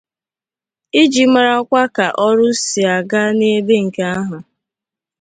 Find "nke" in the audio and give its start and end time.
3.85-4.03